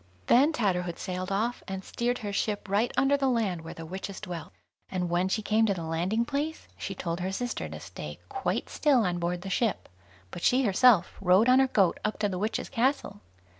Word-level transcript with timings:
Then 0.25 0.51
Tatterhood 0.51 0.97
sailed 0.97 1.31
off, 1.31 1.61
and 1.67 1.83
steered 1.85 2.17
her 2.25 2.33
ship 2.33 2.67
right 2.67 2.91
under 2.97 3.15
the 3.15 3.29
land 3.29 3.61
where 3.61 3.75
the 3.75 3.85
witches 3.85 4.19
dwelt, 4.19 4.51
and 4.89 5.11
when 5.11 5.29
she 5.29 5.43
came 5.43 5.67
to 5.67 5.75
the 5.75 5.83
landing 5.83 6.25
place, 6.25 6.67
she 6.75 6.95
told 6.95 7.19
her 7.19 7.31
sister 7.31 7.69
to 7.69 7.79
stay 7.79 8.17
quite 8.27 8.67
still 8.67 9.05
on 9.05 9.19
board 9.19 9.43
the 9.43 9.49
ship; 9.51 9.87
but 10.31 10.41
she 10.41 10.63
herself 10.63 11.15
rode 11.21 11.47
on 11.47 11.59
her 11.59 11.67
goat 11.67 11.99
up 12.03 12.17
to 12.17 12.27
the 12.29 12.39
witches' 12.39 12.67
castle. 12.67 13.21